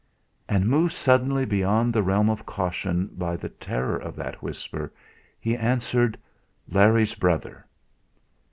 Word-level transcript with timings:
And, 0.49 0.65
moved 0.65 0.93
suddenly 0.93 1.45
beyond 1.45 1.93
the 1.93 2.01
realm 2.01 2.27
of 2.27 2.43
caution 2.43 3.05
by 3.19 3.35
the 3.37 3.49
terror 3.49 4.01
in 4.01 4.15
that 4.15 4.41
whisper, 4.41 4.91
he 5.39 5.55
answered: 5.55 6.17
"Larry's 6.67 7.13
brother." 7.13 7.67